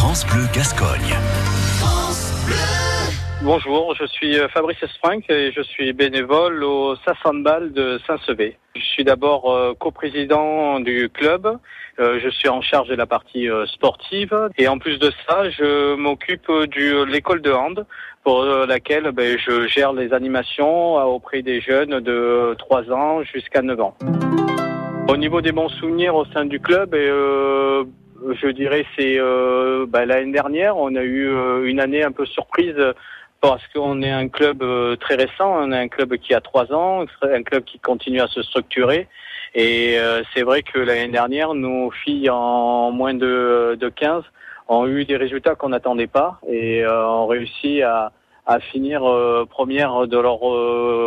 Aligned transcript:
France 0.00 0.24
Bleu 0.28 0.44
Gascogne. 0.54 1.14
Bonjour, 3.42 3.94
je 3.94 4.06
suis 4.06 4.38
euh, 4.38 4.48
Fabrice 4.48 4.82
Esprinck 4.82 5.28
et 5.28 5.52
je 5.52 5.60
suis 5.60 5.92
bénévole 5.92 6.64
au 6.64 6.96
Sassambal 7.04 7.74
de 7.74 8.00
Saint-Sevé. 8.06 8.56
Je 8.76 8.80
suis 8.80 9.04
d'abord 9.04 9.52
euh, 9.52 9.74
coprésident 9.78 10.80
du 10.80 11.10
club. 11.10 11.58
Euh, 11.98 12.18
je 12.18 12.30
suis 12.30 12.48
en 12.48 12.62
charge 12.62 12.88
de 12.88 12.94
la 12.94 13.04
partie 13.04 13.46
sportive 13.66 14.48
et 14.56 14.68
en 14.68 14.78
plus 14.78 14.98
de 14.98 15.12
ça, 15.28 15.50
je 15.50 15.94
m'occupe 15.96 16.48
de 16.48 17.04
l'école 17.04 17.42
de 17.42 17.52
hand 17.52 17.84
pour 18.24 18.42
laquelle 18.42 19.12
ben, 19.12 19.36
je 19.38 19.68
gère 19.68 19.92
les 19.92 20.14
animations 20.14 20.94
auprès 21.14 21.42
des 21.42 21.60
jeunes 21.60 22.00
de 22.00 22.56
3 22.58 22.90
ans 22.90 23.22
jusqu'à 23.22 23.60
9 23.60 23.78
ans. 23.82 23.94
Au 25.08 25.18
niveau 25.18 25.42
des 25.42 25.52
bons 25.52 25.68
souvenirs 25.68 26.14
au 26.14 26.24
sein 26.24 26.46
du 26.46 26.58
club, 26.58 26.94
je 28.40 28.48
dirais 28.48 28.84
c'est 28.96 29.18
ben, 29.88 30.04
l'année 30.04 30.32
dernière, 30.32 30.76
on 30.76 30.94
a 30.94 31.02
eu 31.02 31.30
une 31.64 31.80
année 31.80 32.02
un 32.02 32.12
peu 32.12 32.26
surprise 32.26 32.76
parce 33.40 33.66
qu'on 33.68 34.02
est 34.02 34.10
un 34.10 34.28
club 34.28 34.62
euh, 34.62 34.96
très 34.96 35.14
récent, 35.14 35.56
on 35.58 35.72
est 35.72 35.78
un 35.78 35.88
club 35.88 36.16
qui 36.16 36.34
a 36.34 36.40
trois 36.40 36.72
ans, 36.72 37.04
un 37.22 37.42
club 37.42 37.64
qui 37.64 37.78
continue 37.78 38.20
à 38.20 38.26
se 38.28 38.42
structurer. 38.42 39.08
Et 39.54 39.98
euh, 39.98 40.22
c'est 40.32 40.42
vrai 40.42 40.62
que 40.62 40.78
l'année 40.78 41.08
dernière, 41.08 41.54
nos 41.54 41.90
filles 41.90 42.30
en 42.30 42.90
moins 42.92 43.14
de, 43.14 43.76
de 43.80 43.88
15 43.88 44.22
ont 44.68 44.86
eu 44.86 45.04
des 45.04 45.16
résultats 45.16 45.54
qu'on 45.54 45.70
n'attendait 45.70 46.06
pas 46.06 46.38
et 46.48 46.84
euh, 46.84 47.06
ont 47.06 47.26
réussi 47.26 47.82
à, 47.82 48.12
à 48.46 48.60
finir 48.60 49.00
première 49.48 50.06
de 50.06 50.18
leur 50.18 50.38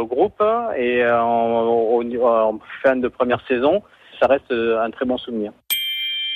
groupe 0.05 0.43
et 0.77 1.05
en 1.05 2.59
fin 2.81 2.95
de 2.95 3.07
première 3.07 3.45
saison. 3.47 3.83
Ça 4.19 4.27
reste 4.27 4.51
un 4.51 4.89
très 4.91 5.05
bon 5.05 5.17
souvenir. 5.17 5.51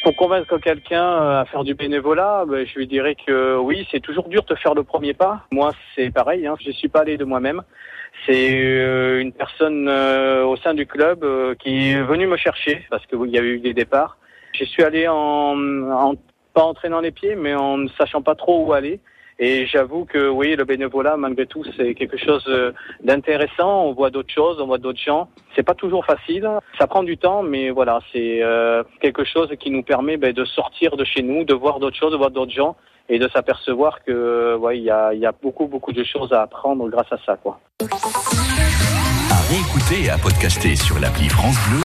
Pour 0.04 0.16
convaincre 0.16 0.58
quelqu'un 0.60 1.04
euh, 1.04 1.42
à 1.42 1.46
faire 1.46 1.64
du 1.64 1.74
bénévolat, 1.74 2.46
ben, 2.48 2.66
je 2.66 2.78
lui 2.78 2.88
dirais 2.88 3.16
que 3.16 3.58
oui, 3.58 3.88
c'est 3.92 4.00
toujours 4.00 4.30
dur 4.30 4.44
de 4.44 4.56
faire 4.56 4.74
le 4.74 4.84
premier 4.84 5.14
pas. 5.14 5.42
Moi, 5.52 5.72
c'est 5.96 6.12
pareil, 6.12 6.46
hein, 6.46 6.56
je 6.62 6.68
ne 6.68 6.74
suis 6.74 6.88
pas 6.88 7.02
allé 7.02 7.18
de 7.18 7.26
moi-même. 7.26 7.64
C'est 8.26 8.56
euh, 8.56 9.20
une 9.20 9.34
personne 9.34 9.88
euh, 9.88 10.46
au 10.46 10.56
sein 10.58 10.74
du 10.74 10.86
club 10.86 11.26
qui 11.60 11.92
est 11.92 12.02
venue 12.02 12.28
me 12.28 12.38
chercher 12.38 12.86
parce 12.90 13.06
qu'il 13.06 13.30
y 13.30 13.38
a 13.38 13.42
eu 13.42 13.60
des 13.60 13.74
départs. 13.74 14.18
Je 14.54 14.66
suis 14.66 14.84
allé 14.84 15.08
en, 15.08 15.56
en 15.92 16.16
pas 16.54 16.64
en 16.64 16.74
traînant 16.74 17.02
les 17.02 17.12
pieds, 17.12 17.36
mais 17.36 17.54
en 17.54 17.78
ne 17.78 17.88
sachant 17.90 18.22
pas 18.22 18.36
trop 18.36 18.66
où 18.66 18.74
aller. 18.74 19.00
Et 19.40 19.68
j'avoue 19.68 20.06
que 20.06 20.30
oui, 20.30 20.56
le 20.56 20.66
bénévolat, 20.66 21.16
malgré 21.16 21.46
tout, 21.46 21.64
c'est 21.78 21.94
quelque 21.94 22.18
chose 22.18 22.44
euh, 22.48 22.72
d'intéressant. 23.04 23.84
On 23.84 23.94
voit 23.94 24.10
d'autres 24.10 24.34
choses, 24.34 24.60
on 24.60 24.66
voit 24.66 24.80
d'autres 24.80 25.00
gens. 25.00 25.30
C'est 25.56 25.64
pas 25.64 25.76
toujours 25.76 26.06
facile. 26.06 26.50
Ça 26.80 26.88
prend 26.88 27.04
du 27.04 27.18
temps, 27.18 27.44
mais 27.44 27.70
voilà, 27.70 28.00
c'est 28.12 28.42
euh, 28.42 28.84
quelque 29.00 29.24
chose 29.24 29.50
qui 29.60 29.70
nous 29.70 29.84
permet 29.84 30.18
ben, 30.18 30.34
de 30.34 30.44
sortir 30.44 30.98
de 30.98 31.04
chez 31.04 31.22
nous, 31.22 31.44
de 31.44 31.54
voir 31.54 31.80
d'autres 31.80 31.98
choses, 31.98 32.14
de 32.14 32.18
voir 32.18 32.32
d'autres 32.32 32.52
gens 32.52 32.76
et 33.10 33.20
de 33.20 33.30
s'apercevoir 33.30 34.04
que 34.04 34.56
ouais, 34.56 34.80
il 34.80 34.84
y 34.84 34.90
a, 34.90 35.14
y 35.14 35.26
a 35.26 35.32
beaucoup 35.32 35.68
beaucoup 35.68 35.94
de 35.94 36.04
choses 36.04 36.34
à 36.34 36.42
apprendre 36.42 36.90
grâce 36.90 37.12
à 37.12 37.18
ça, 37.26 37.38
quoi. 37.38 37.60
À 39.30 39.42
réécouter 39.50 40.06
et 40.06 40.10
à 40.10 40.18
podcaster 40.18 40.76
sur 40.76 41.00
l'appli 41.00 41.30
France 41.30 41.58
Bleu 41.70 41.76